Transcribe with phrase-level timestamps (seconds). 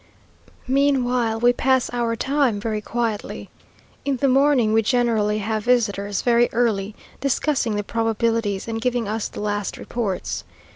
[0.67, 3.51] Meanwhile, we pass our time very quietly.
[4.03, 9.27] In the morning we generally have visitors very early, discussing the probabilities, and giving us
[9.27, 10.43] the last reports.